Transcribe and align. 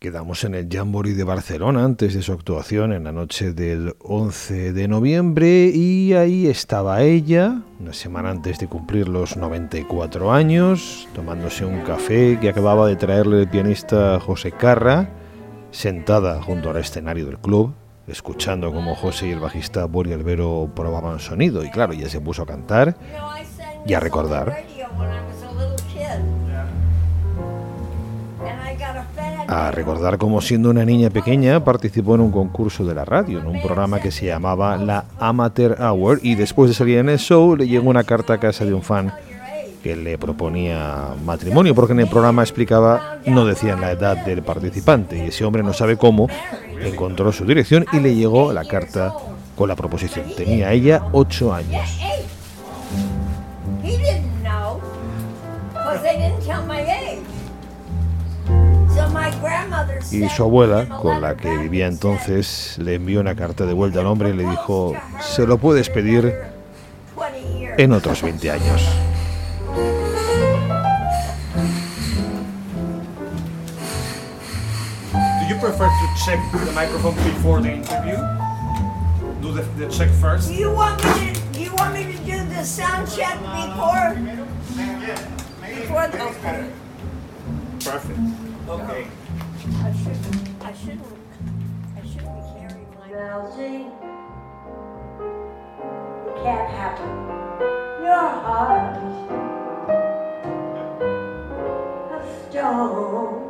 Quedamos 0.00 0.44
en 0.44 0.54
el 0.54 0.68
Jamboree 0.70 1.14
de 1.14 1.24
Barcelona 1.24 1.84
antes 1.84 2.14
de 2.14 2.22
su 2.22 2.32
actuación 2.32 2.92
en 2.92 3.02
la 3.02 3.10
noche 3.10 3.52
del 3.52 3.96
11 3.98 4.72
de 4.72 4.86
noviembre 4.86 5.72
y 5.74 6.12
ahí 6.12 6.46
estaba 6.46 7.02
ella, 7.02 7.62
una 7.80 7.92
semana 7.92 8.30
antes 8.30 8.60
de 8.60 8.68
cumplir 8.68 9.08
los 9.08 9.36
94 9.36 10.32
años, 10.32 11.08
tomándose 11.16 11.64
un 11.64 11.80
café 11.80 12.38
que 12.40 12.48
acababa 12.48 12.86
de 12.86 12.94
traerle 12.94 13.40
el 13.40 13.48
pianista 13.48 14.20
José 14.20 14.52
Carra, 14.52 15.10
sentada 15.72 16.40
junto 16.42 16.70
al 16.70 16.76
escenario 16.76 17.26
del 17.26 17.40
club, 17.40 17.74
escuchando 18.06 18.72
como 18.72 18.94
José 18.94 19.26
y 19.26 19.32
el 19.32 19.40
bajista 19.40 19.84
Bori 19.86 20.12
Albero 20.12 20.70
probaban 20.76 21.18
sonido. 21.18 21.64
Y 21.64 21.70
claro, 21.72 21.94
ella 21.94 22.08
se 22.08 22.20
puso 22.20 22.42
a 22.42 22.46
cantar 22.46 22.96
y 23.84 23.94
a 23.94 23.98
recordar 23.98 24.64
a 29.48 29.70
recordar 29.70 30.18
cómo 30.18 30.40
siendo 30.40 30.70
una 30.70 30.84
niña 30.84 31.10
pequeña 31.10 31.64
participó 31.64 32.14
en 32.14 32.20
un 32.20 32.30
concurso 32.30 32.84
de 32.84 32.94
la 32.94 33.04
radio, 33.04 33.38
en 33.38 33.46
un 33.46 33.62
programa 33.62 34.00
que 34.00 34.10
se 34.10 34.26
llamaba 34.26 34.76
la 34.76 35.06
Amateur 35.18 35.76
Hour 35.80 36.20
y 36.22 36.34
después 36.34 36.70
de 36.70 36.74
salir 36.74 36.98
en 36.98 37.08
el 37.08 37.18
show 37.18 37.56
le 37.56 37.66
llegó 37.66 37.88
una 37.88 38.04
carta 38.04 38.34
a 38.34 38.40
casa 38.40 38.64
de 38.64 38.74
un 38.74 38.82
fan 38.82 39.12
que 39.82 39.96
le 39.96 40.18
proponía 40.18 41.14
matrimonio 41.24 41.74
porque 41.74 41.92
en 41.92 42.00
el 42.00 42.08
programa 42.08 42.42
explicaba, 42.42 43.18
no 43.26 43.46
decían 43.46 43.80
la 43.80 43.92
edad 43.92 44.24
del 44.24 44.42
participante 44.42 45.16
y 45.16 45.28
ese 45.28 45.44
hombre 45.44 45.62
no 45.62 45.72
sabe 45.72 45.96
cómo 45.96 46.28
encontró 46.82 47.32
su 47.32 47.44
dirección 47.44 47.86
y 47.92 48.00
le 48.00 48.14
llegó 48.14 48.52
la 48.52 48.64
carta 48.64 49.14
con 49.56 49.68
la 49.68 49.76
proposición. 49.76 50.26
Tenía 50.36 50.72
ella 50.72 51.02
ocho 51.12 51.54
años. 51.54 51.82
Y 60.10 60.28
su 60.28 60.42
abuela, 60.42 60.88
con 60.88 61.20
la 61.20 61.36
que 61.36 61.56
vivía 61.56 61.86
entonces, 61.86 62.76
le 62.78 62.94
envió 62.94 63.20
una 63.20 63.34
carta 63.34 63.66
de 63.66 63.72
vuelta 63.72 64.00
al 64.00 64.06
hombre 64.06 64.30
y 64.30 64.32
le 64.32 64.48
dijo, 64.48 64.94
se 65.20 65.46
lo 65.46 65.58
puedes 65.58 65.90
pedir 65.90 66.34
en 67.76 67.92
otros 67.92 68.22
20 68.22 68.50
años. 68.50 68.82
Do 75.22 75.54
you 75.54 75.60
prefer 75.60 75.86
to 75.86 76.24
check 76.24 76.38
the 76.52 76.72
microphone 76.72 77.14
before 77.16 77.60
the 77.60 77.72
interview? 77.72 78.16
Do 79.40 79.52
the, 79.52 79.62
the 79.78 79.88
check 79.88 80.10
first? 80.20 80.48
Do 80.48 80.54
you 80.54 80.72
want 80.72 81.02
me 81.04 81.32
to, 81.32 81.60
you 81.60 81.72
want 81.74 81.94
me 81.94 82.04
to 82.04 82.18
do 82.24 82.44
the 82.48 82.64
sound 82.64 83.08
check 83.10 83.38
before? 83.38 84.14
Before 85.60 86.08
the, 86.08 86.22
okay. 86.22 86.70
Perfect. 87.80 88.18
Okay. 88.68 89.06
I 89.68 89.92
shouldn't, 89.92 90.64
I 90.64 90.72
shouldn't, 90.72 91.04
I 91.96 92.02
shouldn't 92.06 92.34
be 92.36 92.42
carrying 92.58 92.90
my. 92.98 93.08
Rousey, 93.08 93.86
it 96.26 96.34
can't 96.42 96.68
happen. 96.70 97.10
Your 98.02 98.28
heart 98.44 98.96
of 102.12 102.22
stone. 102.48 103.48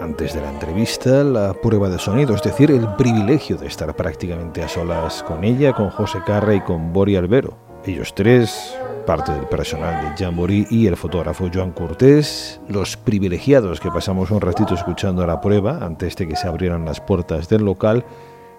Antes 0.00 0.32
de 0.34 0.40
la 0.40 0.50
entrevista, 0.50 1.22
la 1.22 1.52
prueba 1.52 1.88
de 1.90 1.98
sonido, 1.98 2.34
es 2.34 2.42
decir, 2.42 2.70
el 2.70 2.94
privilegio 2.96 3.56
de 3.56 3.66
estar 3.66 3.94
prácticamente 3.94 4.62
a 4.62 4.68
solas 4.68 5.22
con 5.22 5.44
ella, 5.44 5.74
con 5.74 5.90
José 5.90 6.20
Carra 6.24 6.54
y 6.54 6.62
con 6.62 6.92
Bori 6.92 7.16
Albero. 7.16 7.58
Ellos 7.84 8.14
tres 8.14 8.76
parte 9.06 9.32
del 9.32 9.46
personal 9.46 10.02
de 10.02 10.24
Jamboree 10.24 10.66
y 10.70 10.86
el 10.86 10.96
fotógrafo 10.96 11.48
Joan 11.52 11.72
Cortés, 11.72 12.60
los 12.68 12.96
privilegiados 12.96 13.80
que 13.80 13.90
pasamos 13.90 14.30
un 14.30 14.40
ratito 14.40 14.74
escuchando 14.74 15.26
la 15.26 15.40
prueba 15.40 15.78
antes 15.82 16.16
de 16.16 16.28
que 16.28 16.36
se 16.36 16.46
abrieran 16.46 16.84
las 16.84 17.00
puertas 17.00 17.48
del 17.48 17.64
local 17.64 18.04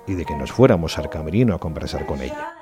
y 0.07 0.13
de 0.13 0.25
que 0.25 0.35
nos 0.35 0.51
fuéramos 0.51 0.97
al 0.97 1.09
camerino 1.09 1.55
a 1.55 1.59
conversar 1.59 2.05
con 2.05 2.21
ella. 2.21 2.53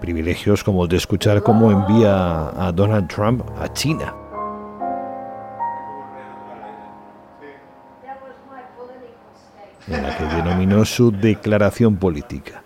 Privilegios 0.00 0.64
como 0.64 0.84
el 0.84 0.88
de 0.88 0.96
escuchar 0.96 1.42
cómo 1.42 1.70
envía 1.70 2.48
a 2.48 2.72
Donald 2.72 3.08
Trump 3.08 3.42
a 3.60 3.72
China 3.72 4.14
en 9.90 10.02
la 10.02 10.16
que 10.16 10.24
denominó 10.24 10.84
su 10.84 11.10
declaración 11.10 11.96
política. 11.96 12.62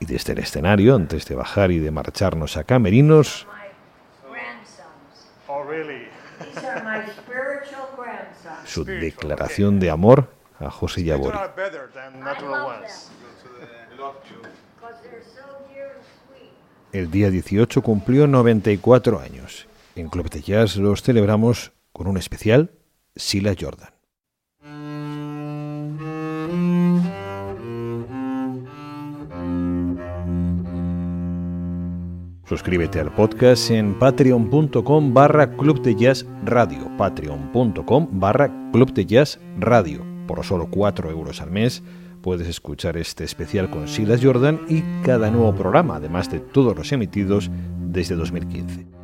Y 0.00 0.06
desde 0.06 0.32
el 0.32 0.40
escenario, 0.40 0.96
antes 0.96 1.26
de 1.26 1.34
bajar 1.34 1.70
y 1.70 1.78
de 1.78 1.90
marcharnos 1.90 2.56
a 2.56 2.64
camerinos, 2.64 3.46
su 8.64 8.84
declaración 8.84 9.78
de 9.78 9.90
amor 9.90 10.28
a 10.58 10.70
José 10.70 11.04
Yabori. 11.04 11.38
El 16.92 17.10
día 17.10 17.30
18 17.30 17.82
cumplió 17.82 18.26
94 18.26 19.20
años. 19.20 19.66
En 19.96 20.08
Club 20.08 20.28
de 20.30 20.42
Jazz 20.42 20.76
los 20.76 21.02
celebramos 21.02 21.72
con 21.92 22.06
un 22.08 22.16
especial 22.16 22.70
Sila 23.16 23.54
Jordan. 23.58 23.94
Suscríbete 32.46 33.00
al 33.00 33.10
podcast 33.10 33.70
en 33.70 33.98
patreon.com 33.98 35.14
barra 35.14 35.56
club 35.56 35.80
de 35.80 35.94
jazz 35.94 36.26
radio, 36.44 36.94
patreon.com 36.98 38.08
barra 38.12 38.70
club 38.70 38.92
de 38.92 39.06
jazz 39.06 39.40
radio. 39.58 40.04
Por 40.26 40.44
solo 40.44 40.68
4 40.70 41.10
euros 41.10 41.40
al 41.40 41.50
mes 41.50 41.82
puedes 42.20 42.46
escuchar 42.46 42.96
este 42.96 43.24
especial 43.24 43.70
con 43.70 43.88
Silas 43.88 44.20
Jordan 44.22 44.60
y 44.68 44.82
cada 45.02 45.30
nuevo 45.30 45.54
programa, 45.54 45.96
además 45.96 46.30
de 46.30 46.40
todos 46.40 46.76
los 46.76 46.92
emitidos 46.92 47.50
desde 47.78 48.14
2015. 48.14 48.94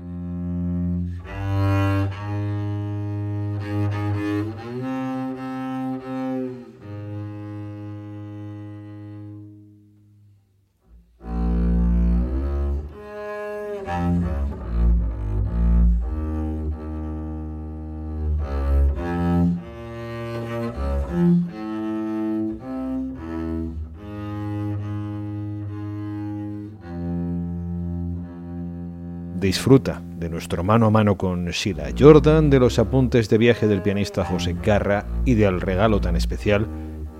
Disfruta 29.40 30.02
de 30.18 30.28
nuestro 30.28 30.62
mano 30.62 30.86
a 30.86 30.90
mano 30.90 31.16
con 31.16 31.46
Sheila 31.46 31.88
Jordan, 31.98 32.50
de 32.50 32.60
los 32.60 32.78
apuntes 32.78 33.30
de 33.30 33.38
viaje 33.38 33.66
del 33.66 33.80
pianista 33.80 34.22
José 34.24 34.54
Carra 34.54 35.06
y 35.24 35.34
del 35.34 35.62
regalo 35.62 35.98
tan 35.98 36.14
especial 36.14 36.68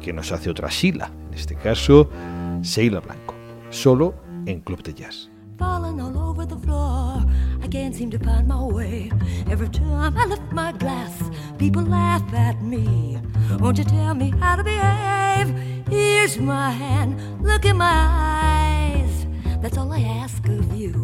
que 0.02 0.12
nos 0.12 0.30
hace 0.30 0.50
otra 0.50 0.68
Sheila, 0.68 1.10
en 1.28 1.34
este 1.34 1.56
caso 1.56 2.10
Sheila 2.60 3.00
Blanco, 3.00 3.34
solo 3.70 4.14
en 4.44 4.60
Club 4.60 4.82
de 4.82 4.94
Jazz. 4.94 5.29
Falling 5.60 6.00
all 6.00 6.16
over 6.30 6.46
the 6.46 6.56
floor. 6.56 7.22
I 7.62 7.68
can't 7.68 7.94
seem 7.94 8.10
to 8.12 8.18
find 8.18 8.48
my 8.48 8.62
way. 8.62 9.12
Every 9.50 9.68
time 9.68 10.16
I 10.16 10.24
lift 10.24 10.50
my 10.52 10.72
glass, 10.72 11.14
people 11.58 11.82
laugh 11.82 12.26
at 12.32 12.62
me. 12.62 13.18
Won't 13.58 13.76
you 13.76 13.84
tell 13.84 14.14
me 14.14 14.30
how 14.40 14.56
to 14.56 14.64
behave? 14.64 15.48
Here's 15.86 16.38
my 16.38 16.70
hand, 16.70 17.10
look 17.42 17.66
in 17.66 17.76
my 17.76 17.98
eyes. 18.38 19.26
That's 19.60 19.76
all 19.76 19.92
I 19.92 20.00
ask 20.00 20.42
of 20.48 20.74
you. 20.74 20.94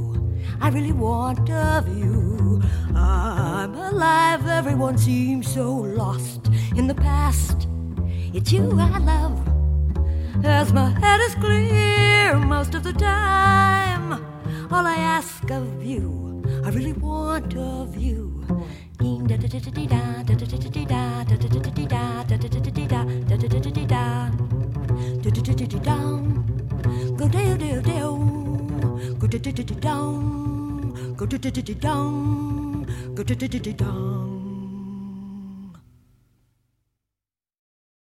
I 0.59 0.71
really 0.71 0.93
want 0.93 1.51
of 1.51 1.87
you. 1.99 2.63
I'm 2.95 3.75
alive, 3.75 4.47
everyone 4.47 4.97
seems 4.97 5.53
so 5.53 5.71
lost 5.71 6.49
in 6.75 6.87
the 6.87 6.95
past. 6.95 7.69
It's 8.33 8.51
you 8.53 8.65
I 8.81 8.99
love, 9.13 9.37
as 10.43 10.73
my 10.73 10.89
head 11.03 11.21
is 11.21 11.35
clear 11.35 12.39
most 12.39 12.75
of 12.75 12.85
the 12.85 12.95
time. 12.95 14.36
All 14.69 14.85
I 14.85 14.97
ask 14.97 15.49
of 15.51 15.85
you, 15.85 16.43
I 16.65 16.71
really 16.71 16.93
want 16.93 17.57
of 17.57 17.97
you. 17.97 18.45
Go 18.99 19.19
do 19.27 19.37
do 19.37 19.49
do, 19.49 19.71
go 29.17 29.27
do 29.27 29.39
do 29.39 29.53
do 29.53 29.63
do, 29.65 29.95
go 31.17 31.27
do 31.27 31.39
do 31.39 31.51
do 31.51 31.63
do, 31.63 32.87
go 33.15 33.23
do 33.23 33.35
do 33.35 33.49
do 33.49 33.73
do. 33.73 34.36